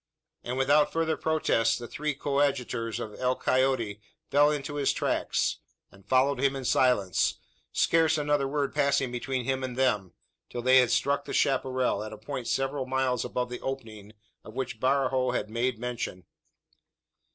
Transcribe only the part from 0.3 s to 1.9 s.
And without further protest, the